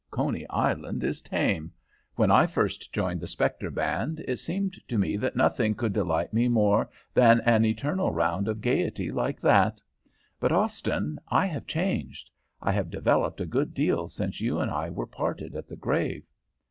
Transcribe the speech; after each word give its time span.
'Coney 0.09 0.47
Island 0.49 1.03
is 1.03 1.21
tame. 1.21 1.71
When 2.15 2.31
I 2.31 2.47
first 2.47 2.91
joined 2.91 3.21
the 3.21 3.27
spectre 3.27 3.69
band, 3.69 4.19
it 4.27 4.37
seemed 4.37 4.73
to 4.87 4.97
me 4.97 5.15
that 5.17 5.35
nothing 5.35 5.75
could 5.75 5.93
delight 5.93 6.33
me 6.33 6.47
more 6.47 6.89
than 7.13 7.39
an 7.41 7.65
eternal 7.65 8.11
round 8.11 8.47
of 8.47 8.61
gayety 8.61 9.11
like 9.11 9.39
that; 9.41 9.79
but, 10.39 10.51
Austin, 10.51 11.19
I 11.27 11.45
have 11.45 11.67
changed. 11.67 12.31
I 12.63 12.71
have 12.71 12.89
developed 12.89 13.41
a 13.41 13.45
good 13.45 13.75
deal 13.75 14.07
since 14.07 14.41
you 14.41 14.57
and 14.59 14.71
I 14.71 14.89
were 14.89 15.05
parted 15.05 15.55
at 15.55 15.67
the 15.67 15.75
grave.' 15.77 16.25